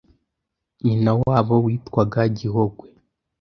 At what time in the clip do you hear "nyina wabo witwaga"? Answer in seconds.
0.85-2.21